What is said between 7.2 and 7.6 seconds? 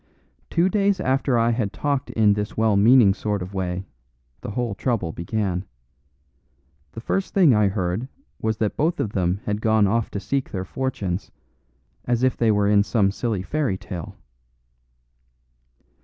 thing